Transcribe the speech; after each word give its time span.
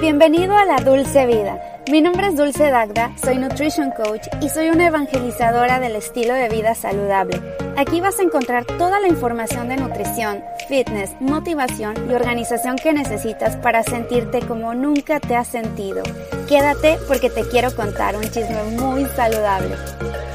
Bienvenido 0.00 0.56
a 0.56 0.64
la 0.64 0.76
Dulce 0.76 1.26
Vida. 1.26 1.60
Mi 1.90 2.00
nombre 2.00 2.28
es 2.28 2.36
Dulce 2.36 2.70
Dagda, 2.70 3.10
soy 3.20 3.36
Nutrition 3.36 3.90
Coach 3.90 4.28
y 4.40 4.48
soy 4.48 4.68
una 4.68 4.86
evangelizadora 4.86 5.80
del 5.80 5.96
estilo 5.96 6.34
de 6.34 6.48
vida 6.48 6.76
saludable. 6.76 7.67
Aquí 7.78 8.00
vas 8.00 8.18
a 8.18 8.24
encontrar 8.24 8.64
toda 8.64 8.98
la 8.98 9.06
información 9.06 9.68
de 9.68 9.76
nutrición, 9.76 10.42
fitness, 10.68 11.12
motivación 11.20 11.94
y 12.10 12.12
organización 12.12 12.74
que 12.74 12.92
necesitas 12.92 13.54
para 13.54 13.84
sentirte 13.84 14.40
como 14.40 14.74
nunca 14.74 15.20
te 15.20 15.36
has 15.36 15.46
sentido. 15.46 16.02
Quédate 16.48 16.98
porque 17.06 17.30
te 17.30 17.42
quiero 17.42 17.72
contar 17.76 18.16
un 18.16 18.24
chisme 18.24 18.64
muy 18.80 19.04
saludable. 19.04 19.76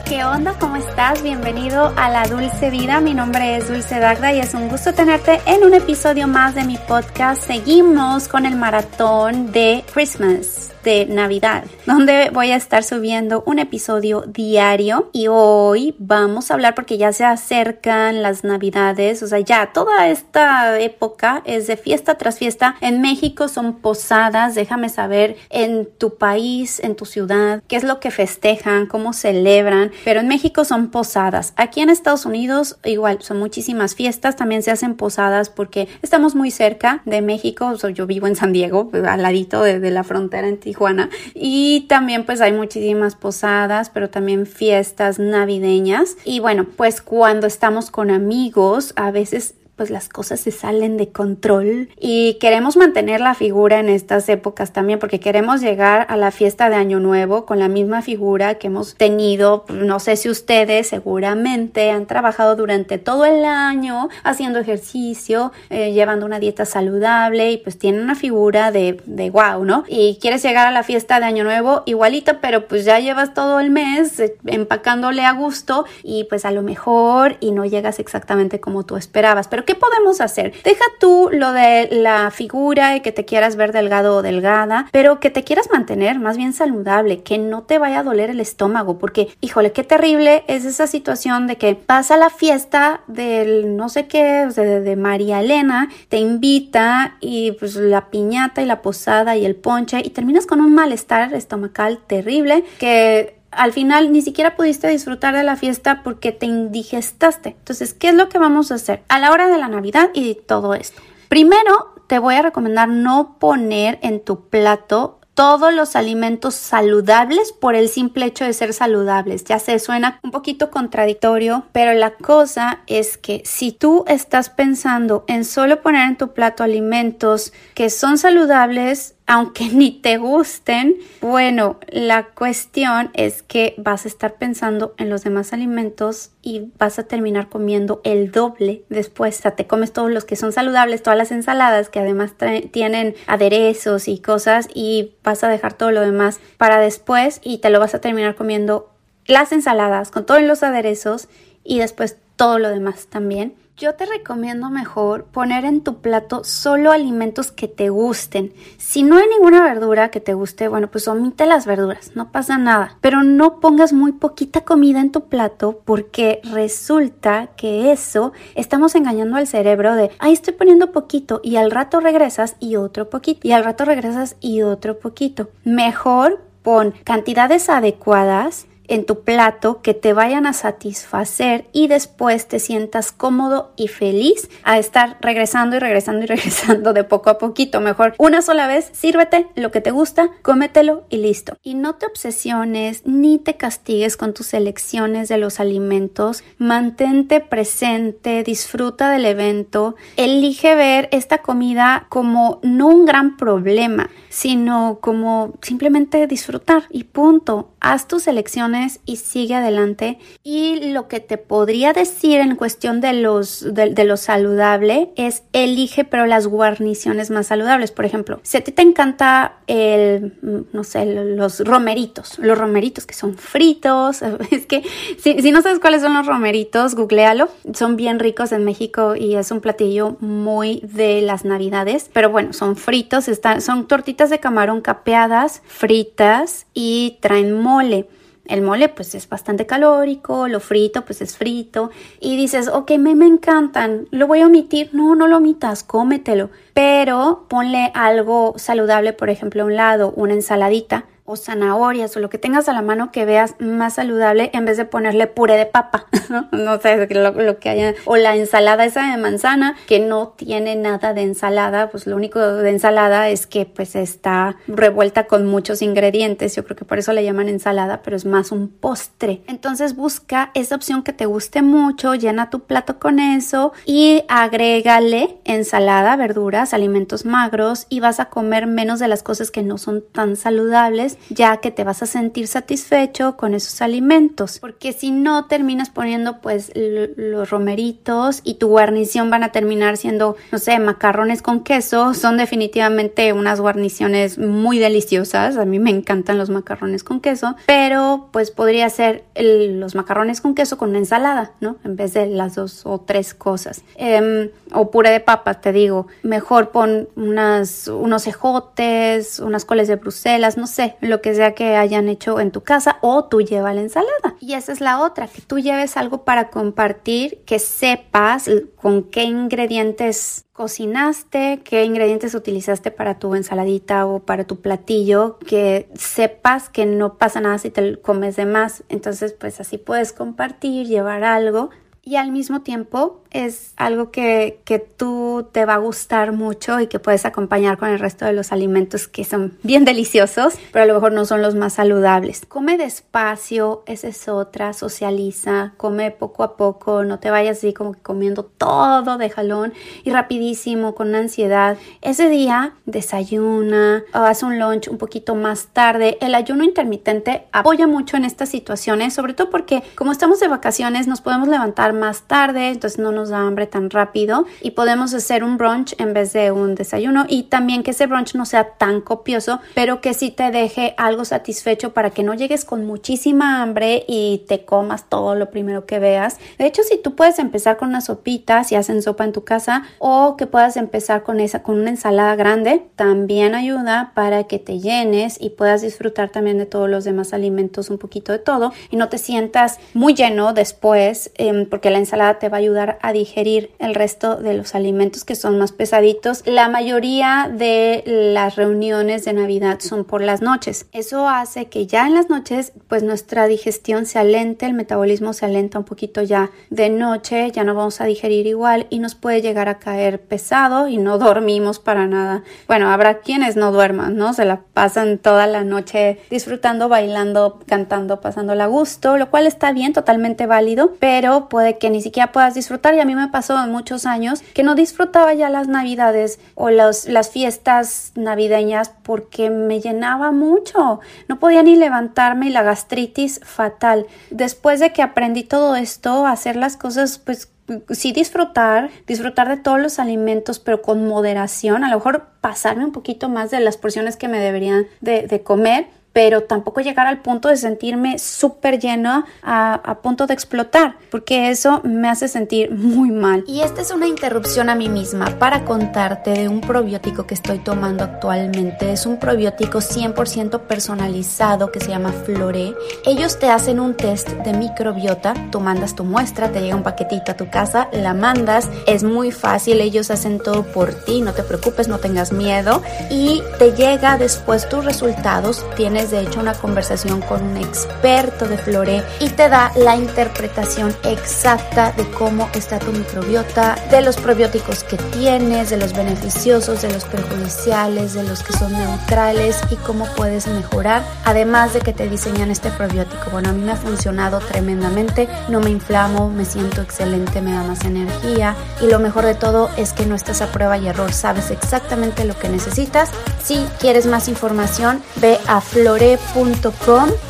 ¿Qué 0.06 0.24
onda? 0.24 0.54
¿Cómo 0.58 0.78
estás? 0.78 1.22
Bienvenido 1.22 1.92
a 1.98 2.10
La 2.10 2.28
Dulce 2.28 2.70
Vida. 2.70 3.02
Mi 3.02 3.14
nombre 3.14 3.58
es 3.58 3.68
Dulce 3.68 4.00
Dagda 4.00 4.32
y 4.32 4.40
es 4.40 4.54
un 4.54 4.70
gusto 4.70 4.94
tenerte 4.94 5.42
en 5.46 5.66
un 5.66 5.74
episodio 5.74 6.28
más 6.28 6.56
de 6.56 6.64
mi 6.64 6.78
podcast. 6.78 7.44
Seguimos 7.44 8.30
con 8.30 8.46
el 8.46 8.56
maratón 8.56 9.52
de 9.52 9.84
Christmas 9.94 10.72
de 10.84 11.06
Navidad, 11.06 11.64
donde 11.86 12.30
voy 12.32 12.52
a 12.52 12.58
estar 12.58 12.84
subiendo 12.84 13.44
un 13.46 13.60
episodio 13.60 14.22
diario 14.28 15.10
y 15.14 15.28
hoy 15.30 15.96
vamos 15.98 16.52
a 16.52 16.56
hablar 16.56 16.76
porque 16.76 16.98
ya 16.98 17.14
se 17.14 17.24
acercan 17.34 18.22
las 18.22 18.44
Navidades, 18.44 19.22
o 19.24 19.28
sea, 19.28 19.40
ya 19.40 19.72
toda 19.74 20.08
esta 20.08 20.80
época 20.80 21.42
es 21.46 21.68
de 21.68 21.78
fiesta 21.78 22.18
tras 22.18 22.40
fiesta. 22.40 22.76
En 22.82 23.02
México 23.02 23.48
son 23.48 23.80
posadas, 23.80 24.56
déjame 24.56 24.90
saber 24.90 25.36
en 25.50 25.88
tu 25.98 26.18
país, 26.18 26.80
en 26.80 26.96
tu 26.96 27.06
ciudad, 27.06 27.62
qué 27.68 27.76
es 27.76 27.84
lo 27.84 28.00
que 28.00 28.12
festejan, 28.12 28.88
cómo 28.88 29.14
celebran, 29.14 29.92
pero 30.06 30.20
en 30.20 30.28
México 30.28 30.66
son 30.66 30.90
posadas. 30.90 31.54
Aquí 31.58 31.82
en 31.82 31.90
Estados 31.90 32.26
Unidos 32.26 32.78
igual 32.84 33.22
son 33.22 33.40
muchísimas 33.40 33.96
fiestas, 33.96 34.36
también 34.36 34.64
se 34.64 34.72
hacen 34.72 34.96
posadas 34.96 35.50
porque 35.50 35.88
estamos 36.02 36.36
muy 36.36 36.52
cerca 36.52 37.02
de 37.06 37.22
México, 37.22 37.74
yo 37.90 38.08
vivo 38.08 38.28
en 38.28 38.36
San 38.36 38.54
Diego, 38.54 38.90
al 39.08 39.22
ladito 39.22 39.64
de, 39.64 39.80
de 39.80 39.92
la 39.92 40.04
frontera 40.04 40.48
en 40.48 40.60
Tijuana. 40.60 41.10
Y 41.34 41.86
también 41.90 42.26
pues 42.26 42.42
hay 42.42 42.54
muchísimas 42.54 43.16
posadas, 43.16 43.90
pero 43.90 44.10
también 44.10 44.46
fiestas 44.46 45.20
navideñas. 45.20 46.16
Y 46.26 46.40
bueno, 46.40 46.66
pues 46.76 47.02
cuando 47.24 47.48
estamos 47.48 47.90
con 47.90 48.12
amigos, 48.12 48.92
a 48.98 49.10
veces 49.10 49.56
pues 49.76 49.90
las 49.90 50.10
cosas 50.10 50.40
se 50.40 50.52
salen 50.52 50.98
de 50.98 51.10
control 51.10 51.90
y 52.00 52.36
queremos 52.36 52.78
mantener 52.78 53.22
la 53.22 53.34
figura 53.34 53.80
en 53.80 53.90
estas 53.90 54.30
épocas 54.30 54.72
también 54.72 55.00
porque 55.00 55.20
queremos 55.20 55.62
llegar 55.62 56.06
a 56.10 56.18
la 56.18 56.32
fiesta 56.32 56.70
de 56.70 56.76
Año 56.76 57.00
Nuevo 57.00 57.46
con 57.46 57.60
la 57.60 57.68
misma 57.68 58.02
figura 58.02 58.56
que 58.56 58.68
hemos 58.68 58.96
tenido. 58.96 59.66
No 59.70 60.00
sé 60.00 60.16
si 60.16 60.30
ustedes 60.30 60.88
seguramente 60.88 61.90
han 61.92 62.06
trabajado 62.06 62.56
durante 62.56 62.98
todo 62.98 63.26
el 63.26 63.46
año 63.46 64.10
haciendo 64.24 64.60
ejercicio, 64.60 65.52
eh, 65.70 65.92
llevando 65.92 66.26
una 66.26 66.40
dieta 66.40 66.66
saludable 66.66 67.52
y 67.52 67.58
pues 67.58 67.78
tienen 67.80 68.02
una 68.02 68.16
figura 68.16 68.72
de, 68.72 69.02
de 69.06 69.30
wow, 69.30 69.66
¿no? 69.66 69.84
Y 69.88 70.20
quieres 70.22 70.44
llegar 70.44 70.68
a 70.68 70.72
la 70.72 70.84
fiesta 70.84 71.20
de 71.20 71.26
Año 71.26 71.44
Nuevo 71.44 71.84
igualita, 71.86 72.40
pero 72.42 72.68
pues 72.68 72.86
ya 72.86 73.00
llevas 73.00 73.34
todo 73.34 73.60
el 73.60 73.72
mes 73.72 74.20
eh, 74.20 74.36
empacándole 74.46 75.26
a 75.26 75.34
gusto 75.34 75.86
y 76.04 76.26
pues 76.26 76.46
a 76.46 76.52
lo 76.52 76.62
mejor 76.62 77.38
y 77.40 77.52
no 77.52 77.66
llegas 77.66 78.00
exactamente 78.00 78.60
como 78.60 78.84
tú 78.84 78.98
esperabas. 78.98 79.48
Pero 79.48 79.63
¿qué 79.66 79.76
podemos 79.76 80.22
hacer? 80.22 80.54
Deja 80.64 80.86
tú 81.00 81.30
lo 81.32 81.52
de 81.52 81.90
la 81.92 82.32
figura 82.32 82.96
y 82.96 83.02
que 83.02 83.12
te 83.12 83.26
quieras 83.26 83.56
ver 83.56 83.72
delgado 83.72 84.18
o 84.18 84.22
delgada, 84.22 84.88
pero 84.92 85.20
que 85.20 85.30
te 85.30 85.44
quieras 85.44 85.70
mantener 85.72 86.20
más 86.20 86.38
bien 86.38 86.54
saludable, 86.54 87.24
que 87.24 87.38
no 87.38 87.64
te 87.64 87.80
vaya 87.80 88.00
a 88.00 88.04
doler 88.04 88.30
el 88.30 88.40
estómago, 88.40 88.98
porque, 88.98 89.30
híjole, 89.42 89.72
qué 89.72 89.84
terrible 89.84 90.44
es 90.48 90.66
esa 90.66 90.88
situación 90.88 91.48
de 91.48 91.58
que 91.58 91.76
pasa 91.76 92.18
la 92.18 92.30
fiesta 92.30 93.02
del 93.08 93.76
no 93.76 93.90
sé 93.90 94.08
qué, 94.08 94.48
de, 94.48 94.82
de 94.82 94.96
María 94.96 95.42
Elena, 95.42 95.90
te 96.10 96.18
invita 96.18 97.18
y 97.20 97.54
pues 97.54 97.76
la 97.76 98.10
piñata 98.10 98.62
y 98.62 98.66
la 98.66 98.82
posada 98.82 99.36
y 99.38 99.46
el 99.46 99.56
ponche 99.56 100.02
y 100.04 100.10
terminas 100.10 100.46
con 100.46 100.62
un 100.62 100.74
malestar 100.74 101.34
estomacal 101.34 102.00
terrible 102.08 102.64
que 102.80 103.43
al 103.56 103.74
final 103.74 104.12
ni 104.12 104.22
siquiera 104.22 104.56
pudiste 104.56 104.88
disfrutar 104.88 105.36
de 105.36 105.44
la 105.44 105.56
fiesta 105.56 106.02
porque 106.04 106.32
te 106.32 106.46
indigestaste. 106.46 107.50
Entonces, 107.50 107.94
¿qué 107.94 108.10
es 108.10 108.16
lo 108.16 108.30
que 108.30 108.40
vamos 108.40 108.72
a 108.72 108.76
hacer 108.76 109.04
a 109.08 109.20
la 109.20 109.32
hora 109.32 109.48
de 109.48 109.58
la 109.58 109.68
Navidad 109.68 110.10
y 110.14 110.36
todo 110.36 110.74
esto? 110.74 111.02
Primero, 111.30 111.94
te 112.08 112.20
voy 112.20 112.36
a 112.36 112.42
recomendar 112.42 112.90
no 112.90 113.38
poner 113.40 114.00
en 114.02 114.24
tu 114.24 114.50
plato 114.50 115.20
todos 115.34 115.74
los 115.74 115.96
alimentos 115.96 116.54
saludables 116.54 117.52
por 117.52 117.76
el 117.76 117.90
simple 117.90 118.26
hecho 118.26 118.46
de 118.46 118.54
ser 118.54 118.74
saludables. 118.74 119.44
Ya 119.44 119.60
se 119.60 119.80
suena 119.80 120.20
un 120.24 120.32
poquito 120.32 120.70
contradictorio, 120.70 121.66
pero 121.72 121.94
la 121.94 122.12
cosa 122.12 122.82
es 122.88 123.18
que 123.18 123.42
si 123.46 123.72
tú 123.72 124.06
estás 124.08 124.50
pensando 124.50 125.24
en 125.28 125.44
solo 125.44 125.82
poner 125.82 126.08
en 126.08 126.18
tu 126.18 126.34
plato 126.34 126.64
alimentos 126.64 127.52
que 127.74 127.90
son 127.90 128.18
saludables, 128.18 129.16
aunque 129.26 129.70
ni 129.70 129.92
te 129.92 130.18
gusten, 130.18 130.98
bueno, 131.22 131.80
la 131.88 132.26
cuestión 132.26 133.10
es 133.14 133.42
que 133.42 133.74
vas 133.78 134.06
a 134.06 134.08
estar 134.08 134.36
pensando 134.36 134.94
en 134.98 135.10
los 135.10 135.24
demás 135.24 135.54
alimentos 135.54 136.32
y 136.42 136.72
vas 136.78 137.00
a 137.00 137.04
terminar 137.04 137.48
comiendo 137.50 138.02
el 138.04 138.32
doble 138.32 138.84
después. 138.90 139.40
O 139.40 139.42
sea, 139.44 139.56
te 139.56 139.66
comes 139.66 139.94
todos 139.94 140.12
los 140.12 140.26
que 140.26 140.36
son 140.36 140.52
saludables, 140.52 141.04
todas 141.04 141.18
las 141.18 141.32
ensaladas 141.32 141.90
que 141.90 142.00
además 142.00 142.34
tienen 142.72 143.16
aderezos 143.28 144.08
y 144.08 144.20
cosas 144.20 144.68
y 144.74 145.14
vas 145.24 145.44
a 145.44 145.50
dejar 145.50 145.74
todo 145.74 145.92
lo 145.92 146.02
demás 146.02 146.40
para 146.58 146.80
después 146.80 147.40
y 147.44 147.60
te 147.60 147.70
lo 147.70 147.80
vas 147.80 147.96
a 147.96 148.02
terminar 148.02 148.36
comiendo 148.36 148.90
las 149.26 149.54
ensaladas 149.54 150.12
con 150.12 150.26
todos 150.26 150.42
los 150.42 150.64
aderezos 150.64 151.30
y 151.64 151.80
después 151.80 152.18
todo 152.36 152.60
lo 152.60 152.70
demás 152.70 153.08
también. 153.08 153.56
Yo 153.76 153.96
te 153.96 154.06
recomiendo 154.06 154.70
mejor 154.70 155.26
poner 155.26 155.66
en 155.66 155.82
tu 155.82 156.00
plato 156.00 156.44
solo 156.44 156.92
alimentos 156.92 157.52
que 157.52 157.68
te 157.68 157.90
gusten. 157.90 158.54
Si 158.78 159.02
no 159.02 159.18
hay 159.18 159.28
ninguna 159.28 159.64
verdura 159.64 160.10
que 160.10 160.20
te 160.20 160.36
guste, 160.36 160.68
bueno, 160.68 160.92
pues 160.92 161.08
omite 161.08 161.48
las 161.48 161.66
verduras, 161.66 162.12
no 162.16 162.32
pasa 162.32 162.60
nada. 162.60 162.98
Pero 163.02 163.24
no 163.24 163.60
pongas 163.60 163.92
muy 163.92 164.12
poquita 164.12 164.62
comida 164.62 165.02
en 165.02 165.12
tu 165.12 165.22
plato 165.22 165.82
porque 165.86 166.40
resulta 166.44 167.48
que 167.58 167.92
eso 167.92 168.32
estamos 168.54 168.94
engañando 168.94 169.38
al 169.38 169.48
cerebro 169.48 169.96
de, 169.96 170.12
ahí 170.20 170.34
estoy 170.34 170.54
poniendo 170.54 170.92
poquito 170.92 171.42
y 171.44 171.56
al 171.56 171.72
rato 171.72 172.00
regresas 172.00 172.56
y 172.60 172.76
otro 172.76 173.10
poquito 173.10 173.40
y 173.48 173.54
al 173.54 173.64
rato 173.64 173.86
regresas 173.86 174.36
y 174.40 174.62
otro 174.62 175.00
poquito. 175.00 175.50
Mejor 175.64 176.44
pon 176.62 176.94
cantidades 177.04 177.70
adecuadas 177.70 178.68
en 178.88 179.06
tu 179.06 179.22
plato 179.22 179.82
que 179.82 179.94
te 179.94 180.14
vayan 180.14 180.46
a 180.46 180.54
satisfacer 180.54 181.66
y 181.72 181.88
después 181.88 182.48
te 182.48 182.60
sientas 182.60 183.12
cómodo 183.12 183.72
y 183.76 183.88
feliz 183.88 184.50
a 184.64 184.78
estar 184.78 185.18
regresando 185.22 185.76
y 185.76 185.80
regresando 185.80 186.24
y 186.24 186.28
regresando 186.34 186.94
de 186.94 187.04
poco 187.04 187.30
a 187.30 187.38
poquito. 187.38 187.80
Mejor 187.80 188.16
una 188.18 188.42
sola 188.42 188.68
vez, 188.68 188.90
sírvete 188.94 189.48
lo 189.56 189.72
que 189.72 189.82
te 189.82 189.92
gusta, 189.92 190.30
cómetelo 190.42 191.06
y 191.10 191.18
listo. 191.18 191.58
Y 191.64 191.76
no 191.76 191.96
te 191.96 192.06
obsesiones 192.06 193.06
ni 193.06 193.38
te 193.38 193.56
castigues 193.56 194.18
con 194.18 194.34
tus 194.34 194.54
elecciones 194.54 195.30
de 195.30 195.38
los 195.38 195.60
alimentos. 195.60 196.44
Mantente 196.58 197.40
presente, 197.40 198.44
disfruta 198.44 199.10
del 199.10 199.26
evento, 199.26 199.96
elige 200.18 200.76
ver 200.76 201.10
esta 201.12 201.40
comida 201.40 202.06
como 202.10 202.60
no 202.64 202.88
un 202.88 203.06
gran 203.06 203.38
problema, 203.38 204.10
sino 204.30 205.00
como 205.02 205.54
simplemente 205.62 206.28
disfrutar 206.28 206.84
y 206.90 207.06
punto. 207.06 207.70
Haz 207.80 208.08
tus 208.08 208.28
elecciones 208.28 208.74
y 209.06 209.18
sigue 209.18 209.56
adelante. 209.56 210.18
Y 210.44 210.92
lo 210.92 211.08
que 211.08 211.20
te 211.20 211.38
podría 211.38 211.94
decir 211.94 212.40
en 212.40 212.56
cuestión 212.56 213.02
de 213.02 213.14
los 213.14 213.74
de, 213.74 214.04
lo 214.04 214.18
saludable 214.18 215.12
es 215.16 215.44
elige 215.54 216.04
pero 216.04 216.26
las 216.26 216.48
guarniciones 216.48 217.30
más 217.30 217.48
saludables. 217.48 217.92
Por 217.92 218.06
ejemplo, 218.06 218.40
si 218.44 218.58
a 218.58 218.64
ti 218.64 218.72
te 218.72 218.82
encanta 218.82 219.58
el, 219.68 220.34
no 220.42 220.84
sé, 220.84 221.06
los 221.06 221.60
romeritos, 221.62 222.38
los 222.40 222.58
romeritos 222.58 223.06
que 223.06 223.14
son 223.14 223.36
fritos, 223.36 224.22
es 224.52 224.66
que 224.66 224.84
si, 225.18 225.42
si 225.42 225.52
no 225.52 225.62
sabes 225.62 225.80
cuáles 225.80 226.02
son 226.02 226.14
los 226.14 226.26
romeritos, 226.28 226.96
googlealo. 226.96 227.50
Son 227.74 227.96
bien 227.96 228.20
ricos 228.20 228.52
en 228.52 228.64
México 228.66 229.16
y 229.16 229.36
es 229.36 229.52
un 229.52 229.62
platillo 229.62 230.18
muy 230.20 230.82
de 230.84 231.22
las 231.22 231.46
navidades. 231.46 232.10
Pero 232.14 232.30
bueno, 232.30 232.54
son 232.54 232.76
fritos, 232.76 233.28
están, 233.28 233.62
son 233.62 233.88
tortitas 233.88 234.30
de 234.30 234.40
camarón 234.40 234.82
capeadas, 234.82 235.62
fritas 235.66 236.66
y 236.74 237.18
traen 237.22 237.54
mole. 237.54 238.08
El 238.46 238.62
mole 238.62 238.90
pues 238.90 239.16
es 239.16 239.30
bastante 239.30 239.66
calórico, 239.66 240.48
lo 240.48 240.60
frito 240.60 241.06
pues 241.06 241.22
es 241.22 241.38
frito 241.38 241.92
y 242.20 242.36
dices, 242.36 242.68
ok, 242.68 242.92
me, 242.98 243.16
me 243.16 243.26
encantan, 243.26 244.08
lo 244.12 244.28
voy 244.28 244.42
a 244.42 244.48
omitir, 244.48 244.90
no, 244.94 245.16
no 245.16 245.28
lo 245.28 245.38
omitas, 245.38 245.84
cómetelo, 245.84 246.50
pero 246.74 247.46
ponle 247.48 247.92
algo 247.94 248.54
saludable, 248.58 249.14
por 249.14 249.30
ejemplo, 249.30 249.64
a 249.64 249.66
un 249.66 249.76
lado, 249.76 250.12
una 250.16 250.34
ensaladita 250.34 251.06
o 251.26 251.36
zanahorias 251.36 252.16
o 252.16 252.20
lo 252.20 252.30
que 252.30 252.38
tengas 252.38 252.68
a 252.68 252.74
la 252.74 252.82
mano 252.82 253.12
que 253.12 253.26
veas 253.26 253.56
más 253.60 253.96
saludable 253.96 254.50
en 254.54 254.66
vez 254.66 254.78
de 254.78 254.86
ponerle 254.86 255.28
puré 255.28 255.56
de 255.56 255.66
papa, 255.66 256.06
¿no? 256.52 256.80
Sé, 256.82 257.08
lo, 257.14 257.32
lo 257.32 257.60
que 257.60 257.70
haya, 257.70 257.96
o 258.06 258.18
la 258.18 258.36
ensalada 258.36 258.86
esa 258.86 259.10
de 259.10 259.18
manzana 259.18 259.76
que 259.88 260.00
no 260.00 260.30
tiene 260.36 260.76
nada 260.76 261.14
de 261.14 261.22
ensalada, 261.22 261.90
pues 261.90 262.08
lo 262.08 262.16
único 262.16 262.40
de 262.40 262.70
ensalada 262.70 263.30
es 263.30 263.48
que 263.48 263.66
pues 263.66 263.96
está 263.96 264.58
revuelta 264.68 265.28
con 265.28 265.46
muchos 265.46 265.82
ingredientes, 265.82 266.56
yo 266.56 266.64
creo 266.64 266.76
que 266.76 266.86
por 266.86 267.00
eso 267.00 267.14
le 267.14 267.24
llaman 267.24 267.50
ensalada, 267.50 268.02
pero 268.04 268.16
es 268.16 268.26
más 268.26 268.52
un 268.52 268.68
postre. 268.68 269.42
Entonces 269.48 269.96
busca 269.96 270.52
esa 270.54 270.76
opción 270.76 271.04
que 271.04 271.14
te 271.14 271.26
guste 271.26 271.62
mucho, 271.62 272.16
llena 272.16 272.50
tu 272.50 272.62
plato 272.62 273.00
con 273.00 273.20
eso 273.20 273.74
y 273.86 274.24
agrégale 274.28 275.38
ensalada, 275.46 276.16
verduras, 276.16 276.74
alimentos 276.74 277.26
magros 277.26 277.88
y 277.90 278.00
vas 278.00 278.20
a 278.20 278.26
comer 278.26 278.68
menos 278.68 279.00
de 279.00 279.08
las 279.08 279.24
cosas 279.24 279.52
que 279.52 279.64
no 279.64 279.78
son 279.78 280.04
tan 280.12 280.36
saludables, 280.36 281.13
ya 281.30 281.58
que 281.58 281.72
te 281.72 281.84
vas 281.84 282.04
a 282.04 282.06
sentir 282.06 282.48
satisfecho 282.48 283.38
con 283.38 283.54
esos 283.54 283.82
alimentos, 283.82 284.60
porque 284.60 284.94
si 284.94 285.12
no 285.12 285.46
terminas 285.46 285.90
poniendo 285.90 286.40
pues 286.42 286.72
los 286.76 287.50
romeritos 287.50 288.42
y 288.44 288.56
tu 288.56 288.68
guarnición 288.68 289.30
van 289.30 289.44
a 289.44 289.52
terminar 289.52 289.98
siendo, 289.98 290.36
no 290.52 290.58
sé, 290.58 290.78
macarrones 290.80 291.42
con 291.42 291.64
queso, 291.64 292.14
son 292.14 292.38
definitivamente 292.38 293.34
unas 293.34 293.60
guarniciones 293.60 294.38
muy 294.38 294.80
deliciosas, 294.80 295.58
a 295.58 295.66
mí 295.66 295.80
me 295.80 295.90
encantan 295.90 296.38
los 296.38 296.50
macarrones 296.50 297.04
con 297.04 297.22
queso, 297.22 297.56
pero 297.66 298.30
pues 298.32 298.52
podría 298.52 298.90
ser 298.90 299.24
los 299.36 299.96
macarrones 299.96 300.42
con 300.42 300.56
queso 300.56 300.78
con 300.78 300.90
una 300.90 301.00
ensalada, 301.00 301.52
¿no? 301.60 301.78
En 301.84 301.96
vez 301.96 302.14
de 302.14 302.28
las 302.28 302.56
dos 302.56 302.86
o 302.86 303.00
tres 303.00 303.34
cosas. 303.34 303.84
Em, 303.96 304.50
o 304.72 304.92
puré 304.92 305.12
de 305.12 305.20
papas, 305.20 305.62
te 305.62 305.72
digo, 305.72 306.08
mejor 306.24 306.72
pon 306.72 307.08
unas, 307.16 307.88
unos 307.88 308.28
ejotes, 308.28 309.40
unas 309.40 309.66
coles 309.66 309.88
de 309.88 309.96
Bruselas, 309.96 310.58
no 310.58 310.68
sé, 310.68 310.96
lo 311.04 311.22
que 311.22 311.36
sea 311.36 311.54
que 311.54 311.76
hayan 311.76 312.10
hecho 312.10 312.40
en 312.40 312.52
tu 312.52 312.62
casa 312.62 312.98
o 313.02 313.26
tú 313.26 313.42
lleva 313.42 313.74
la 313.74 313.82
ensalada. 313.82 314.36
Y 314.40 314.54
esa 314.54 314.72
es 314.72 314.82
la 314.82 315.02
otra, 315.02 315.28
que 315.28 315.42
tú 315.42 315.60
lleves 315.60 315.98
algo 315.98 316.24
para 316.24 316.50
compartir, 316.50 317.42
que 317.46 317.60
sepas 317.60 318.50
con 318.76 319.04
qué 319.04 319.24
ingredientes 319.24 320.46
cocinaste, 320.54 321.62
qué 321.64 321.84
ingredientes 321.84 322.36
utilizaste 322.36 322.92
para 322.92 323.18
tu 323.18 323.36
ensaladita 323.36 324.06
o 324.06 324.20
para 324.20 324.46
tu 324.46 324.62
platillo, 324.62 325.40
que 325.40 325.90
sepas 325.96 326.70
que 326.70 326.86
no 326.86 327.18
pasa 327.18 327.42
nada 327.42 327.58
si 327.58 327.70
te 327.70 328.00
comes 328.02 328.36
de 328.36 328.46
más. 328.46 328.84
Entonces, 328.90 329.34
pues 329.34 329.60
así 329.60 329.78
puedes 329.78 330.14
compartir, 330.14 330.88
llevar 330.88 331.24
algo 331.24 331.70
y 332.04 332.18
al 332.18 332.32
mismo 332.32 332.62
tiempo 332.62 333.23
es 333.34 333.74
algo 333.78 334.12
que, 334.12 334.60
que, 334.64 334.80
tú 334.80 335.48
te 335.52 335.66
va 335.66 335.76
a 335.76 335.78
gustar 335.78 336.32
mucho 336.32 336.80
y 336.80 336.88
que 336.88 337.00
puedes 337.00 337.26
acompañar 337.26 337.78
con 337.78 337.90
el 337.90 338.00
resto 338.00 338.26
de 338.26 338.34
los 338.34 338.52
alimentos 338.52 339.08
que 339.08 339.24
son 339.24 339.58
bien 339.64 339.86
deliciosos, 339.86 340.54
pero 340.72 340.84
a 340.84 340.86
lo 340.86 340.94
mejor 340.94 341.14
no 341.14 341.26
son 341.26 341.42
los 341.42 341.56
más 341.56 341.74
saludables. 341.74 342.46
Come 342.48 342.78
despacio, 342.78 343.84
esa 343.88 344.08
es 344.08 344.28
otra, 344.28 344.74
socializa, 344.74 345.74
come 345.78 346.12
poco 346.12 346.44
a 346.44 346.56
poco, 346.58 347.04
no 347.04 347.20
te 347.20 347.32
vayas 347.32 347.58
así 347.58 347.74
como 347.74 347.96
comiendo 348.02 348.44
todo 348.44 349.18
de 349.18 349.30
jalón 349.30 349.74
y 350.04 350.12
rapidísimo 350.12 350.96
con 350.96 351.16
ansiedad. 351.16 351.78
Ese 352.02 352.30
día 352.30 352.76
desayuna 352.86 354.04
o 354.14 354.20
haz 354.20 354.44
un 354.44 354.60
lunch 354.60 354.88
un 354.88 354.98
poquito 354.98 355.36
más 355.36 355.68
tarde. 355.68 356.18
El 356.22 356.36
ayuno 356.36 356.64
intermitente 356.64 357.48
apoya 357.52 357.88
mucho 357.88 358.18
en 358.18 358.26
estas 358.26 358.50
situaciones, 358.50 359.14
sobre 359.14 359.34
todo 359.34 359.50
porque 359.50 359.84
como 359.96 360.12
estamos 360.12 360.40
de 360.40 360.48
vacaciones 360.48 361.08
nos 361.08 361.22
podemos 361.22 361.48
levantar 361.48 361.94
más 361.94 362.24
tarde, 362.24 362.70
entonces 362.70 363.00
no 363.00 363.12
nos 363.12 363.23
da 363.30 363.40
hambre 363.40 363.68
tan 363.68 363.90
rápido 363.90 364.46
y 364.62 364.72
podemos 364.72 365.14
hacer 365.14 365.44
un 365.44 365.58
brunch 365.58 365.96
en 366.00 366.14
vez 366.14 366.34
de 366.34 366.52
un 366.52 366.76
desayuno 366.76 367.26
y 367.28 367.44
también 367.44 367.84
que 367.84 367.92
ese 367.92 368.08
brunch 368.08 368.36
no 368.36 368.46
sea 368.46 368.76
tan 368.78 369.02
copioso, 369.02 369.60
pero 369.74 370.02
que 370.02 370.14
sí 370.14 370.32
te 370.32 370.52
deje 370.52 370.94
algo 370.98 371.26
satisfecho 371.26 371.94
para 371.94 372.10
que 372.10 372.24
no 372.24 372.34
llegues 372.34 372.66
con 372.66 372.86
muchísima 372.86 373.62
hambre 373.62 374.06
y 374.08 374.44
te 374.48 374.66
comas 374.66 375.10
todo 375.10 375.36
lo 375.36 375.50
primero 375.50 375.86
que 375.86 376.00
veas. 376.00 376.38
De 376.58 376.66
hecho, 376.66 376.84
si 376.84 376.98
tú 376.98 377.16
puedes 377.16 377.40
empezar 377.40 377.78
con 377.78 377.90
una 377.90 378.02
sopita, 378.02 378.64
si 378.64 378.76
hacen 378.76 379.02
sopa 379.02 379.24
en 379.24 379.34
tu 379.34 379.44
casa, 379.44 379.84
o 380.00 380.36
que 380.38 380.48
puedas 380.48 380.78
empezar 380.78 381.24
con 381.24 381.40
esa, 381.40 381.64
con 381.64 381.80
una 381.80 381.90
ensalada 381.90 382.36
grande, 382.36 382.84
también 382.96 383.56
ayuda 383.56 384.12
para 384.16 384.46
que 384.46 384.60
te 384.60 384.80
llenes 384.80 385.38
y 385.40 385.52
puedas 385.52 385.82
disfrutar 385.82 386.30
también 386.30 386.58
de 386.58 386.66
todos 386.66 386.90
los 386.90 387.04
demás 387.04 387.34
alimentos, 387.34 387.90
un 387.90 387.98
poquito 387.98 388.32
de 388.32 388.40
todo 388.40 388.74
y 388.90 388.98
no 388.98 389.10
te 389.10 389.18
sientas 389.18 389.80
muy 389.94 390.14
lleno 390.14 390.54
después, 390.54 391.32
eh, 391.36 391.68
porque 391.70 391.90
la 391.90 392.00
ensalada 392.00 392.40
te 392.40 392.50
va 392.50 392.58
a 392.58 392.60
ayudar 392.60 393.00
digerir 393.14 393.72
el 393.80 393.96
resto 393.96 394.36
de 394.36 394.54
los 394.54 394.76
alimentos 394.76 395.24
que 395.24 395.36
son 395.36 395.58
más 395.58 395.72
pesaditos. 395.72 396.44
La 396.46 396.68
mayoría 396.68 397.50
de 397.52 398.04
las 398.06 398.58
reuniones 398.58 399.24
de 399.24 399.34
Navidad 399.34 399.80
son 399.80 400.04
por 400.04 400.22
las 400.22 400.42
noches. 400.42 400.88
Eso 400.92 401.30
hace 401.30 401.68
que 401.68 401.88
ya 401.88 402.06
en 402.06 402.16
las 402.16 402.30
noches 402.30 402.74
pues 402.88 403.04
nuestra 403.04 403.48
digestión 403.48 404.06
se 404.06 404.20
alente, 404.20 404.66
el 404.66 404.74
metabolismo 404.74 405.34
se 405.34 405.46
alenta 405.46 405.80
un 405.80 405.86
poquito 405.86 406.22
ya 406.22 406.52
de 406.70 406.90
noche, 406.90 407.52
ya 407.52 407.64
no 407.64 407.76
vamos 407.76 408.02
a 408.02 408.06
digerir 408.06 408.48
igual 408.48 408.88
y 408.90 409.00
nos 409.00 409.16
puede 409.16 409.42
llegar 409.42 409.70
a 409.70 409.80
caer 409.80 410.20
pesado 410.22 410.88
y 410.88 410.98
no 410.98 411.18
dormimos 411.18 411.80
para 411.80 412.08
nada. 412.08 412.44
Bueno, 412.68 412.90
habrá 412.90 413.20
quienes 413.20 413.56
no 413.56 413.72
duerman, 413.72 414.18
¿no? 414.18 414.34
Se 414.34 414.46
la 414.46 414.62
pasan 414.74 415.18
toda 415.18 415.48
la 415.48 415.64
noche 415.64 416.20
disfrutando, 416.30 416.90
bailando, 416.90 417.60
cantando, 417.68 418.22
pasándola 418.22 418.66
a 418.66 418.68
gusto, 418.68 419.18
lo 419.18 419.30
cual 419.30 419.48
está 419.48 419.72
bien, 419.72 419.94
totalmente 419.94 420.46
válido, 420.46 420.94
pero 421.00 421.50
puede 421.50 421.78
que 421.78 421.90
ni 421.90 422.02
siquiera 422.02 422.32
puedas 422.32 422.56
disfrutar 422.56 422.96
y 422.96 423.00
a 423.04 423.06
mí 423.06 423.16
me 423.16 423.28
pasó 423.28 423.62
en 423.64 423.72
muchos 423.72 424.06
años 424.06 424.42
que 424.54 424.64
no 424.64 424.76
disfrutaba 424.76 425.34
ya 425.34 425.50
las 425.50 425.68
navidades 425.68 426.40
o 426.56 426.70
las 426.70 427.30
fiestas 427.30 428.12
navideñas 428.16 428.92
porque 429.04 429.50
me 429.50 429.80
llenaba 429.80 430.32
mucho, 430.32 431.00
no 431.28 431.40
podía 431.40 431.64
ni 431.64 431.76
levantarme 431.76 432.48
y 432.48 432.50
la 432.50 432.64
gastritis 432.64 433.42
fatal. 433.44 434.08
Después 434.32 434.80
de 434.80 434.94
que 434.94 435.02
aprendí 435.02 435.44
todo 435.44 435.76
esto, 435.76 436.26
hacer 436.26 436.56
las 436.56 436.78
cosas 436.78 437.20
pues 437.20 437.50
sí 437.92 438.12
disfrutar, 438.12 438.90
disfrutar 439.08 439.50
de 439.50 439.58
todos 439.58 439.82
los 439.82 440.00
alimentos, 440.00 440.60
pero 440.60 440.82
con 440.82 441.08
moderación, 441.08 441.84
a 441.84 441.90
lo 441.90 441.98
mejor 441.98 442.28
pasarme 442.42 442.86
un 442.86 442.92
poquito 442.92 443.30
más 443.30 443.52
de 443.52 443.60
las 443.60 443.78
porciones 443.78 444.18
que 444.18 444.28
me 444.28 444.40
deberían 444.40 444.88
de, 445.02 445.28
de 445.28 445.44
comer 445.44 445.88
pero 446.14 446.44
tampoco 446.44 446.82
llegar 446.82 447.08
al 447.08 447.22
punto 447.22 447.50
de 447.50 447.58
sentirme 447.58 448.20
súper 448.20 448.80
llena 448.80 449.26
a, 449.42 449.74
a, 449.74 450.02
punto 450.02 450.28
de 450.28 450.34
explotar, 450.34 450.96
porque 451.10 451.50
eso 451.50 451.82
me 451.84 452.08
hace 452.08 452.28
sentir 452.28 452.72
muy 452.72 453.12
mal. 453.12 453.44
Y 453.48 453.62
esta 453.62 453.82
es 453.82 453.92
una 453.92 454.08
interrupción 454.08 454.70
a 454.70 454.76
mí 454.76 454.90
misma 454.90 455.26
para 455.40 455.66
contarte 455.66 456.32
de 456.32 456.48
un 456.48 456.62
probiótico 456.62 457.26
que 457.26 457.34
estoy 457.34 457.60
tomando 457.60 458.04
actualmente. 458.04 458.92
Es 458.92 459.06
un 459.06 459.18
probiótico 459.18 459.80
100% 459.80 460.62
personalizado 460.62 461.72
que 461.72 461.80
se 461.80 461.90
llama 461.90 462.12
Flore. 462.12 462.76
Ellos 463.06 463.40
te 463.40 463.50
hacen 463.50 463.80
un 463.80 463.96
test 463.96 464.30
de 464.30 464.54
microbiota, 464.54 465.34
tú 465.52 465.60
mandas 465.60 465.96
tu 465.96 466.04
muestra, 466.04 466.52
te 466.52 466.62
llega 466.62 466.76
un 466.76 466.84
paquetito 466.84 467.32
a 467.32 467.36
tu 467.36 467.50
casa, 467.50 467.90
la 467.92 468.14
mandas, 468.14 468.70
es 468.86 469.04
muy 469.04 469.32
fácil, 469.32 469.82
ellos 469.82 470.12
hacen 470.12 470.40
todo 470.40 470.64
por 470.64 470.94
ti, 470.94 471.22
no 471.22 471.34
te 471.34 471.44
preocupes, 471.44 471.88
no 471.88 471.98
tengas 471.98 472.32
miedo 472.32 472.82
y 473.10 473.42
te 473.58 473.72
llega 473.72 474.18
después 474.18 474.70
tus 474.70 474.86
resultados, 474.86 475.66
tienes 475.76 476.03
de 476.12 476.22
hecho 476.22 476.40
una 476.40 476.54
conversación 476.54 477.22
con 477.22 477.44
un 477.44 477.58
experto 477.58 478.48
de 478.48 478.58
Flore 478.58 479.04
y 479.20 479.30
te 479.30 479.50
da 479.50 479.72
la 479.76 479.96
interpretación 479.96 480.96
exacta 481.04 481.92
de 481.92 482.10
cómo 482.12 482.50
está 482.54 482.80
tu 482.80 482.92
microbiota, 482.92 483.76
de 483.90 484.02
los 484.02 484.18
probióticos 484.18 484.84
que 484.84 484.98
tienes, 484.98 485.70
de 485.70 485.78
los 485.78 485.94
beneficiosos, 485.94 486.82
de 486.82 486.92
los 486.92 487.06
perjudiciales, 487.06 488.14
de 488.14 488.24
los 488.24 488.44
que 488.44 488.54
son 488.54 488.72
neutrales 488.74 489.60
y 489.70 489.76
cómo 489.76 490.06
puedes 490.16 490.48
mejorar, 490.48 491.04
además 491.26 491.74
de 491.74 491.82
que 491.82 491.94
te 491.94 492.10
diseñan 492.10 492.52
este 492.52 492.70
probiótico. 492.72 493.30
Bueno, 493.32 493.50
a 493.50 493.54
mí 493.54 493.62
me 493.62 493.72
ha 493.72 493.76
funcionado 493.76 494.40
tremendamente, 494.40 495.28
no 495.50 495.60
me 495.60 495.70
inflamo, 495.70 496.30
me 496.30 496.46
siento 496.46 496.82
excelente, 496.82 497.42
me 497.42 497.54
da 497.54 497.64
más 497.64 497.84
energía 497.86 498.56
y 498.82 498.88
lo 498.88 499.00
mejor 499.00 499.26
de 499.26 499.36
todo 499.36 499.70
es 499.78 499.94
que 499.94 500.06
no 500.06 500.16
estás 500.16 500.42
a 500.42 500.52
prueba 500.52 500.78
y 500.78 500.88
error, 500.88 501.14
sabes 501.14 501.52
exactamente 501.52 502.26
lo 502.26 502.38
que 502.38 502.50
necesitas. 502.50 503.10
Si 503.44 503.66
quieres 503.80 504.06
más 504.06 504.28
información, 504.28 505.02
ve 505.18 505.40
a 505.48 505.62
Flore 505.94 506.18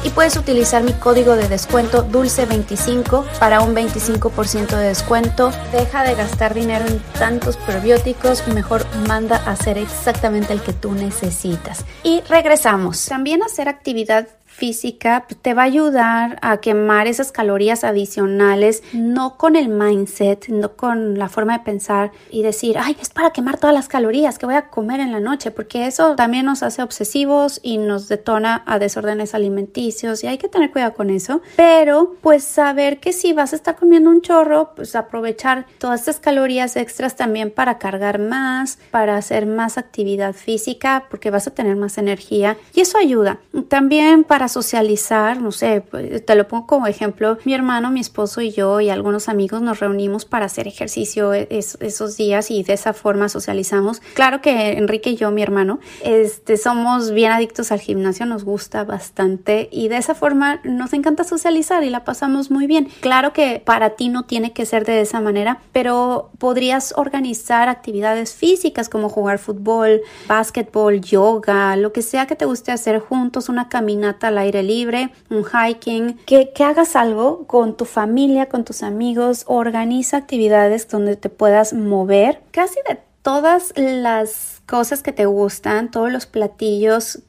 y 0.03 0.09
puedes 0.09 0.37
utilizar 0.37 0.83
mi 0.83 0.93
código 0.93 1.35
de 1.35 1.49
descuento 1.49 2.07
dulce25 2.07 3.25
para 3.39 3.61
un 3.61 3.75
25% 3.75 4.77
de 4.77 4.87
descuento. 4.87 5.51
Deja 5.71 6.03
de 6.03 6.15
gastar 6.15 6.53
dinero 6.53 6.85
en 6.87 6.99
tantos 7.19 7.57
probióticos, 7.57 8.47
mejor 8.47 8.85
manda 9.07 9.37
a 9.37 9.51
hacer 9.51 9.77
exactamente 9.77 10.53
el 10.53 10.61
que 10.61 10.71
tú 10.71 10.93
necesitas. 10.93 11.83
Y 12.03 12.21
regresamos. 12.29 13.05
También 13.05 13.43
hacer 13.43 13.67
actividad 13.67 14.27
física 14.53 15.25
pues, 15.27 15.41
te 15.41 15.53
va 15.53 15.63
a 15.63 15.65
ayudar 15.65 16.37
a 16.41 16.57
quemar 16.57 17.07
esas 17.07 17.31
calorías 17.31 17.83
adicionales, 17.83 18.83
no 18.93 19.37
con 19.37 19.55
el 19.55 19.67
mindset, 19.67 20.47
no 20.49 20.75
con 20.75 21.17
la 21.17 21.27
forma 21.27 21.57
de 21.57 21.63
pensar 21.63 22.11
y 22.29 22.43
decir, 22.43 22.77
ay, 22.79 22.95
es 23.01 23.09
para 23.09 23.31
quemar 23.31 23.57
todas 23.57 23.73
las 23.73 23.87
calorías 23.87 24.37
que 24.37 24.45
voy 24.45 24.55
a 24.55 24.69
comer 24.69 24.99
en 24.99 25.11
la 25.11 25.19
noche, 25.19 25.51
porque 25.51 25.87
eso 25.87 26.15
también 26.15 26.45
nos 26.45 26.63
hace 26.63 26.83
obsesivos 26.83 27.59
y 27.63 27.77
nos 27.77 28.07
detona 28.07 28.63
a 28.65 28.79
desórdenes 28.79 29.33
alimenticios 29.33 30.23
y 30.23 30.27
hay 30.27 30.37
que 30.37 30.47
tener 30.47 30.71
cuidado 30.71 30.93
con 30.93 31.09
eso. 31.09 31.41
Pero 31.55 32.15
pues 32.21 32.43
saber 32.43 32.99
que 32.99 33.11
si 33.11 33.33
vas 33.33 33.53
a 33.53 33.55
estar 33.55 33.75
comiendo 33.75 34.09
un 34.09 34.21
chorro, 34.21 34.73
pues 34.75 34.95
aprovechar 34.95 35.65
todas 35.79 36.01
estas 36.01 36.19
calorías 36.19 36.75
extras 36.75 37.15
también 37.15 37.51
para 37.51 37.79
cargar 37.79 38.19
más, 38.19 38.77
para 38.91 39.17
hacer 39.17 39.45
más 39.45 39.77
actividad 39.77 40.33
física, 40.33 41.05
porque 41.09 41.31
vas 41.31 41.47
a 41.47 41.51
tener 41.51 41.75
más 41.75 41.97
energía 41.97 42.57
y 42.73 42.81
eso 42.81 42.97
ayuda. 42.97 43.39
También 43.67 44.23
para 44.23 44.42
socializar, 44.47 45.41
no 45.41 45.51
sé, 45.51 45.81
pues, 45.81 46.25
te 46.25 46.35
lo 46.35 46.47
pongo 46.47 46.67
como 46.67 46.87
ejemplo, 46.87 47.37
mi 47.45 47.53
hermano, 47.53 47.91
mi 47.91 47.99
esposo 47.99 48.41
y 48.41 48.51
yo 48.51 48.79
y 48.81 48.89
algunos 48.89 49.29
amigos 49.29 49.61
nos 49.61 49.79
reunimos 49.79 50.25
para 50.25 50.45
hacer 50.45 50.67
ejercicio 50.67 51.33
esos 51.33 52.17
días 52.17 52.51
y 52.51 52.63
de 52.63 52.73
esa 52.73 52.93
forma 52.93 53.29
socializamos. 53.29 54.01
Claro 54.13 54.41
que 54.41 54.73
Enrique 54.73 55.11
y 55.11 55.15
yo, 55.15 55.31
mi 55.31 55.41
hermano, 55.41 55.79
este, 56.03 56.57
somos 56.57 57.11
bien 57.11 57.31
adictos 57.31 57.71
al 57.71 57.79
gimnasio, 57.79 58.25
nos 58.25 58.43
gusta 58.43 58.83
bastante 58.83 59.69
y 59.71 59.87
de 59.87 59.97
esa 59.97 60.15
forma 60.15 60.59
nos 60.63 60.93
encanta 60.93 61.23
socializar 61.23 61.83
y 61.83 61.89
la 61.89 62.03
pasamos 62.03 62.51
muy 62.51 62.67
bien. 62.67 62.89
Claro 63.01 63.33
que 63.33 63.61
para 63.63 63.91
ti 63.91 64.09
no 64.09 64.23
tiene 64.23 64.53
que 64.53 64.65
ser 64.65 64.85
de 64.85 65.01
esa 65.01 65.19
manera, 65.19 65.59
pero 65.71 66.31
podrías 66.37 66.93
organizar 66.97 67.69
actividades 67.69 68.33
físicas 68.33 68.89
como 68.89 69.09
jugar 69.09 69.39
fútbol, 69.39 70.01
básquetbol, 70.27 71.01
yoga, 71.01 71.75
lo 71.75 71.93
que 71.93 72.01
sea 72.01 72.27
que 72.27 72.35
te 72.35 72.45
guste 72.45 72.71
hacer 72.71 72.99
juntos, 72.99 73.49
una 73.49 73.69
caminata 73.69 74.31
al 74.33 74.39
aire 74.39 74.63
libre, 74.63 75.11
un 75.29 75.45
hiking, 75.45 76.17
que, 76.25 76.51
que 76.51 76.63
hagas 76.63 76.95
algo 76.95 77.47
con 77.47 77.77
tu 77.77 77.85
familia, 77.85 78.47
con 78.47 78.65
tus 78.65 78.83
amigos, 78.83 79.45
organiza 79.47 80.17
actividades 80.17 80.87
donde 80.89 81.15
te 81.15 81.29
puedas 81.29 81.73
mover. 81.73 82.41
Casi 82.51 82.79
de 82.87 82.99
todas 83.21 83.73
las 83.75 84.61
cosas 84.65 85.01
que 85.01 85.11
te 85.13 85.25
gustan, 85.25 85.89
todos 85.89 86.11
los 86.11 86.25
platillos 86.25 87.19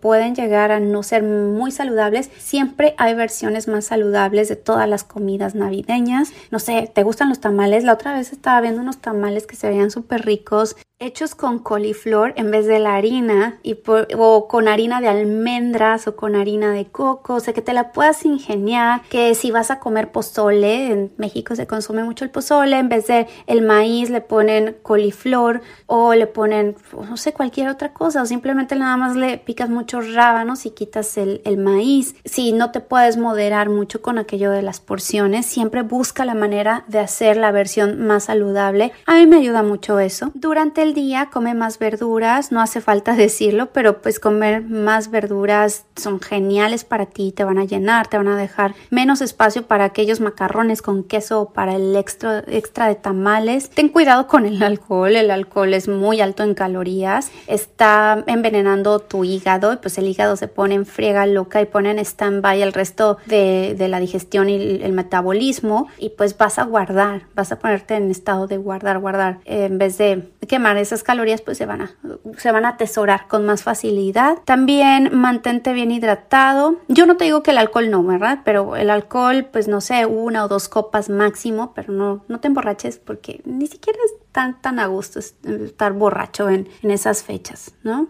pueden 0.00 0.34
llegar 0.34 0.70
a 0.72 0.80
no 0.80 1.02
ser 1.02 1.22
muy 1.22 1.70
saludables, 1.70 2.30
siempre 2.38 2.94
hay 2.98 3.14
versiones 3.14 3.68
más 3.68 3.86
saludables 3.86 4.48
de 4.48 4.56
todas 4.56 4.88
las 4.88 5.04
comidas 5.04 5.54
navideñas. 5.54 6.32
No 6.50 6.58
sé, 6.58 6.90
¿te 6.92 7.02
gustan 7.02 7.28
los 7.28 7.40
tamales? 7.40 7.84
La 7.84 7.94
otra 7.94 8.14
vez 8.14 8.32
estaba 8.32 8.60
viendo 8.60 8.80
unos 8.80 8.98
tamales 8.98 9.46
que 9.46 9.56
se 9.56 9.68
veían 9.68 9.90
súper 9.90 10.24
ricos 10.24 10.76
hechos 10.98 11.34
con 11.34 11.58
coliflor 11.58 12.32
en 12.36 12.50
vez 12.50 12.66
de 12.66 12.78
la 12.78 12.94
harina 12.94 13.58
y 13.62 13.78
o 14.16 14.48
con 14.48 14.66
harina 14.66 15.02
de 15.02 15.08
almendras 15.08 16.08
o 16.08 16.16
con 16.16 16.34
harina 16.34 16.72
de 16.72 16.86
coco, 16.86 17.34
o 17.34 17.40
sea 17.40 17.52
que 17.52 17.60
te 17.60 17.74
la 17.74 17.92
puedas 17.92 18.24
ingeniar, 18.24 19.02
que 19.10 19.34
si 19.34 19.50
vas 19.50 19.70
a 19.70 19.78
comer 19.78 20.10
pozole, 20.10 20.90
en 20.90 21.12
México 21.18 21.54
se 21.54 21.66
consume 21.66 22.02
mucho 22.02 22.24
el 22.24 22.30
pozole, 22.30 22.78
en 22.78 22.88
vez 22.88 23.08
de 23.08 23.26
el 23.46 23.60
maíz 23.60 24.08
le 24.08 24.22
ponen 24.22 24.76
coliflor 24.82 25.60
o 25.84 26.14
le 26.14 26.26
ponen 26.26 26.76
no 26.94 27.18
sé 27.18 27.34
cualquier 27.34 27.68
otra 27.68 27.92
cosa 27.92 28.22
o 28.22 28.26
simplemente 28.26 28.74
nada 28.74 28.96
más 28.96 29.16
le 29.16 29.36
muchos 29.64 30.12
rábanos 30.12 30.66
y 30.66 30.70
quitas 30.70 31.16
el, 31.16 31.40
el 31.44 31.56
maíz. 31.56 32.14
Si 32.24 32.52
no 32.52 32.70
te 32.70 32.80
puedes 32.80 33.16
moderar 33.16 33.70
mucho 33.70 34.02
con 34.02 34.18
aquello 34.18 34.50
de 34.50 34.62
las 34.62 34.80
porciones, 34.80 35.46
siempre 35.46 35.82
busca 35.82 36.24
la 36.24 36.34
manera 36.34 36.84
de 36.88 36.98
hacer 36.98 37.36
la 37.36 37.50
versión 37.50 38.06
más 38.06 38.24
saludable. 38.24 38.92
A 39.06 39.14
mí 39.14 39.26
me 39.26 39.36
ayuda 39.36 39.62
mucho 39.62 39.98
eso. 39.98 40.30
Durante 40.34 40.82
el 40.82 40.94
día 40.94 41.30
come 41.32 41.54
más 41.54 41.78
verduras, 41.78 42.52
no 42.52 42.60
hace 42.60 42.80
falta 42.80 43.12
decirlo, 43.16 43.70
pero 43.72 44.02
pues 44.02 44.20
comer 44.20 44.62
más 44.62 45.10
verduras 45.10 45.84
son 45.96 46.20
geniales 46.20 46.84
para 46.84 47.06
ti, 47.06 47.32
te 47.32 47.44
van 47.44 47.58
a 47.58 47.64
llenar, 47.64 48.08
te 48.08 48.16
van 48.16 48.28
a 48.28 48.36
dejar 48.36 48.74
menos 48.90 49.20
espacio 49.20 49.66
para 49.66 49.84
aquellos 49.84 50.20
macarrones 50.20 50.82
con 50.82 51.04
queso 51.04 51.40
o 51.40 51.52
para 51.52 51.76
el 51.76 51.96
extra, 51.96 52.44
extra 52.46 52.88
de 52.88 52.94
tamales. 52.94 53.70
Ten 53.70 53.88
cuidado 53.88 54.26
con 54.26 54.46
el 54.46 54.62
alcohol, 54.62 55.16
el 55.16 55.30
alcohol 55.30 55.74
es 55.74 55.88
muy 55.88 56.20
alto 56.20 56.42
en 56.42 56.54
calorías, 56.54 57.30
está 57.46 58.24
envenenando 58.26 58.98
tu 58.98 59.24
y 59.72 59.76
pues 59.76 59.98
el 59.98 60.08
hígado 60.08 60.36
se 60.36 60.48
pone 60.48 60.74
en 60.74 60.86
friega 60.86 61.26
loca 61.26 61.60
y 61.60 61.66
pone 61.66 61.90
en 61.90 61.98
stand-by 61.98 62.62
el 62.62 62.72
resto 62.72 63.18
de, 63.26 63.74
de 63.76 63.88
la 63.88 64.00
digestión 64.00 64.48
y 64.48 64.54
el 64.82 64.92
metabolismo 64.92 65.88
y 65.98 66.10
pues 66.10 66.36
vas 66.36 66.58
a 66.58 66.64
guardar, 66.64 67.22
vas 67.34 67.52
a 67.52 67.58
ponerte 67.58 67.94
en 67.94 68.10
estado 68.10 68.46
de 68.46 68.56
guardar, 68.56 68.98
guardar 68.98 69.38
en 69.44 69.78
vez 69.78 69.98
de 69.98 70.28
quemar 70.48 70.76
esas 70.76 71.02
calorías 71.02 71.42
pues 71.42 71.58
se 71.58 71.66
van 71.66 71.82
a 71.82 71.90
se 72.38 72.52
van 72.52 72.64
a 72.64 72.70
atesorar 72.70 73.28
con 73.28 73.46
más 73.46 73.62
facilidad. 73.62 74.38
También 74.44 75.10
mantente 75.12 75.72
bien 75.72 75.90
hidratado. 75.90 76.76
Yo 76.88 77.06
no 77.06 77.16
te 77.16 77.24
digo 77.24 77.42
que 77.42 77.52
el 77.52 77.58
alcohol 77.58 77.90
no, 77.90 78.02
¿verdad? 78.02 78.40
Pero 78.44 78.76
el 78.76 78.90
alcohol 78.90 79.46
pues 79.50 79.68
no 79.68 79.80
sé, 79.80 80.06
una 80.06 80.44
o 80.44 80.48
dos 80.48 80.68
copas 80.68 81.08
máximo, 81.08 81.72
pero 81.74 81.92
no 81.92 82.24
no 82.28 82.40
te 82.40 82.48
emborraches 82.48 82.98
porque 82.98 83.40
ni 83.44 83.66
siquiera 83.66 83.98
es 84.04 84.12
tan 84.36 84.60
tan 84.60 84.78
a 84.78 84.86
gusto 84.86 85.18
estar 85.18 85.94
borracho 85.94 86.50
en, 86.50 86.68
en 86.82 86.90
esas 86.90 87.22
fechas, 87.22 87.72
¿no? 87.82 88.06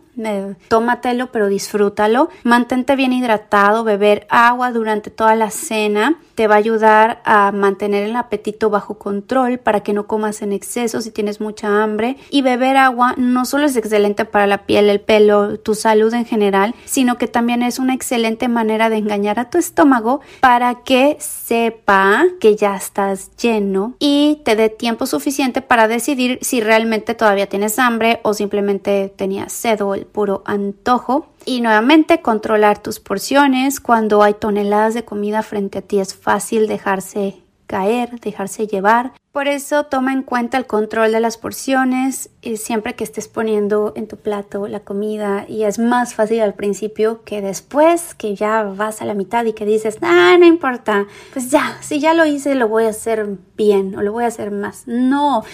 tómatelo, 0.69 1.31
pero 1.31 1.49
disfrútalo. 1.49 2.31
Mantente 2.43 2.97
bien 2.97 3.13
hidratado, 3.13 3.85
beber 3.85 4.27
agua 4.31 4.73
durante 4.73 5.11
toda 5.11 5.35
la 5.35 5.51
cena 5.51 6.17
te 6.35 6.49
va 6.49 6.57
a 6.57 6.59
ayudar 6.59 7.23
a 7.25 7.53
mantener 7.53 8.05
el 8.05 8.17
apetito 8.17 8.69
bajo 8.69 8.99
control 8.99 9.59
para 9.59 9.81
que 9.81 9.93
no 9.93 10.07
comas 10.07 10.43
en 10.43 10.53
exceso 10.53 11.01
si 11.01 11.11
tienes 11.11 11.41
mucha 11.41 11.83
hambre. 11.83 12.17
Y 12.31 12.43
beber 12.43 12.77
agua 12.77 13.15
no 13.17 13.45
solo 13.45 13.67
es 13.67 13.77
excelente 13.77 14.25
para 14.25 14.47
la 14.47 14.67
piel, 14.67 14.91
el 14.91 15.01
pelo, 15.01 15.59
tu 15.59 15.75
salud 15.75 16.13
en 16.13 16.27
general, 16.27 16.75
sino 16.85 17.17
que 17.19 17.29
también 17.29 17.63
es 17.63 17.79
una 17.79 17.95
excelente 17.95 18.49
manera 18.49 18.91
de 18.91 18.97
engañar 18.97 19.39
a 19.39 19.49
tu 19.49 19.59
estómago 19.59 20.21
para 20.41 20.83
que 20.83 21.17
sepa 21.21 22.25
que 22.41 22.57
ya 22.57 22.77
estás 22.77 23.31
lleno 23.37 23.95
y 23.99 24.43
te 24.45 24.57
dé 24.57 24.69
tiempo 24.69 25.07
suficiente 25.07 25.63
para 25.63 25.89
decidir 25.89 26.16
si 26.41 26.61
realmente 26.61 27.15
todavía 27.15 27.49
tienes 27.49 27.79
hambre 27.79 28.21
o 28.23 28.35
simplemente 28.35 29.13
tenías 29.15 29.53
sed 29.53 29.81
o 29.83 29.95
el 29.95 30.07
puro 30.07 30.43
antojo. 30.45 31.29
Y 31.45 31.61
nuevamente 31.61 32.23
controlar 32.23 32.83
tus 32.83 32.99
porciones. 32.99 33.81
Cuando 33.81 34.23
hay 34.23 34.35
toneladas 34.35 34.95
de 34.95 35.05
comida 35.05 35.43
frente 35.43 35.79
a 35.79 35.83
ti 35.83 36.01
es 36.01 36.15
fácil 36.15 36.67
dejarse 36.67 37.46
caer, 37.67 38.21
dejarse 38.21 38.67
llevar. 38.67 39.13
Por 39.33 39.49
eso 39.49 39.85
toma 39.85 40.15
en 40.15 40.23
cuenta 40.23 40.57
el 40.57 40.67
control 40.67 41.13
de 41.13 41.21
las 41.21 41.37
porciones 41.37 42.31
y 42.41 42.57
siempre 42.57 42.95
que 42.95 43.05
estés 43.05 43.29
poniendo 43.29 43.93
en 43.95 44.09
tu 44.09 44.17
plato 44.17 44.67
la 44.67 44.81
comida 44.81 45.45
y 45.47 45.65
es 45.65 45.79
más 45.79 46.15
fácil 46.15 46.41
al 46.41 46.55
principio 46.55 47.23
que 47.23 47.43
después 47.43 48.15
que 48.15 48.35
ya 48.35 48.63
vas 48.63 49.03
a 49.03 49.05
la 49.05 49.13
mitad 49.13 49.45
y 49.45 49.53
que 49.53 49.67
dices, 49.67 49.99
ah, 50.01 50.37
no 50.39 50.47
importa, 50.47 51.07
pues 51.35 51.51
ya, 51.51 51.77
si 51.83 52.01
ya 52.01 52.15
lo 52.15 52.25
hice 52.25 52.55
lo 52.55 52.69
voy 52.69 52.85
a 52.85 52.91
hacer 52.91 53.37
bien 53.59 53.95
o 53.95 54.01
lo 54.01 54.13
voy 54.13 54.25
a 54.25 54.29
hacer 54.29 54.53
más. 54.53 54.85
No, 54.87 55.45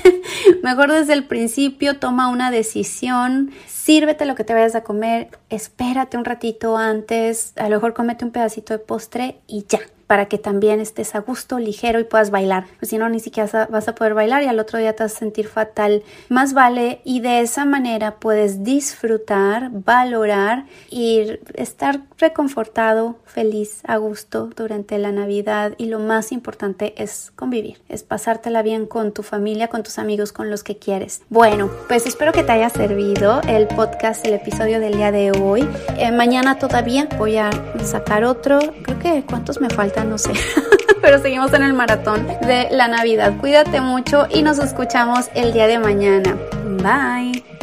mejor 0.62 0.90
desde 0.90 1.12
el 1.12 1.26
principio 1.26 1.98
toma 1.98 2.28
una 2.28 2.50
decisión, 2.50 3.50
sírvete 3.66 4.24
lo 4.24 4.34
que 4.34 4.44
te 4.44 4.54
vayas 4.54 4.74
a 4.76 4.82
comer, 4.82 5.28
espérate 5.50 6.16
un 6.16 6.24
ratito 6.24 6.78
antes, 6.78 7.52
a 7.56 7.68
lo 7.68 7.76
mejor 7.76 7.92
comete 7.92 8.24
un 8.24 8.30
pedacito 8.30 8.72
de 8.72 8.78
postre 8.78 9.40
y 9.46 9.66
ya, 9.68 9.80
para 10.06 10.26
que 10.26 10.38
también 10.38 10.80
estés 10.80 11.14
a 11.14 11.20
gusto, 11.20 11.58
ligero 11.58 11.98
y 12.00 12.04
puedas 12.04 12.30
bailar. 12.30 12.66
Pues 12.78 12.90
si 12.90 12.98
no, 12.98 13.08
ni 13.08 13.20
siquiera 13.20 13.68
vas 13.70 13.88
a 13.88 13.94
poder 13.94 14.14
bailar 14.14 14.42
y 14.42 14.46
al 14.46 14.58
otro 14.58 14.78
día 14.78 14.94
te 14.94 15.02
vas 15.02 15.14
a 15.14 15.18
sentir 15.18 15.48
fatal. 15.48 16.02
Más 16.28 16.54
vale 16.54 17.00
y 17.04 17.20
de 17.20 17.40
esa 17.40 17.64
manera 17.64 18.16
puedes 18.16 18.62
disfrutar, 18.62 19.70
valorar 19.72 20.66
y 20.90 21.38
estar 21.54 22.02
reconfortado, 22.18 23.16
feliz, 23.24 23.82
a 23.86 23.96
gusto 23.96 24.50
durante 24.56 24.98
la 24.98 25.12
Navidad 25.12 25.74
y 25.76 25.86
lo 25.86 25.98
más 25.98 26.32
importante 26.32 26.94
es 27.02 27.32
convivir, 27.34 27.82
es 27.88 28.02
pasártela 28.02 28.62
bien 28.62 28.86
con 28.86 29.12
tu 29.12 29.22
familia, 29.22 29.68
con 29.68 29.82
tus 29.82 29.98
amigos, 29.98 30.32
con 30.32 30.50
los 30.50 30.62
que 30.62 30.78
quieres. 30.78 31.22
Bueno, 31.28 31.70
pues 31.88 32.06
espero 32.06 32.32
que 32.32 32.42
te 32.42 32.52
haya 32.52 32.70
servido 32.70 33.40
el 33.48 33.66
podcast, 33.66 34.24
el 34.26 34.34
episodio 34.34 34.80
del 34.80 34.96
día 34.96 35.12
de 35.12 35.32
hoy. 35.32 35.68
Eh, 35.98 36.12
mañana 36.12 36.58
todavía 36.58 37.08
voy 37.18 37.36
a 37.36 37.50
sacar 37.84 38.24
otro. 38.24 38.58
Creo 38.82 38.98
que 38.98 39.24
cuántos 39.26 39.60
me 39.60 39.68
faltan 39.68 39.95
no 40.04 40.18
sé. 40.18 40.32
Pero 41.02 41.20
seguimos 41.20 41.52
en 41.52 41.62
el 41.62 41.72
maratón 41.72 42.26
de 42.26 42.68
la 42.70 42.88
Navidad. 42.88 43.34
Cuídate 43.38 43.80
mucho 43.80 44.26
y 44.30 44.42
nos 44.42 44.58
escuchamos 44.58 45.30
el 45.34 45.52
día 45.52 45.66
de 45.66 45.78
mañana. 45.78 46.36
Bye. 46.82 47.55